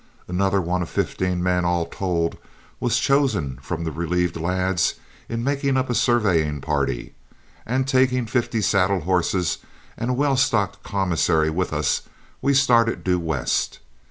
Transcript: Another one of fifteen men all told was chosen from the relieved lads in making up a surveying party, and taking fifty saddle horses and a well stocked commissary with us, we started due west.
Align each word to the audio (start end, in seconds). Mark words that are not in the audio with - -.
Another 0.27 0.59
one 0.61 0.81
of 0.81 0.89
fifteen 0.89 1.43
men 1.43 1.63
all 1.63 1.85
told 1.85 2.35
was 2.79 2.97
chosen 2.97 3.59
from 3.61 3.83
the 3.83 3.91
relieved 3.91 4.35
lads 4.35 4.95
in 5.29 5.43
making 5.43 5.77
up 5.77 5.91
a 5.91 5.93
surveying 5.93 6.59
party, 6.59 7.13
and 7.67 7.87
taking 7.87 8.25
fifty 8.25 8.61
saddle 8.63 9.01
horses 9.01 9.59
and 9.95 10.09
a 10.09 10.13
well 10.15 10.37
stocked 10.37 10.81
commissary 10.81 11.51
with 11.51 11.71
us, 11.71 12.01
we 12.41 12.51
started 12.51 13.03
due 13.03 13.19
west. 13.19 13.77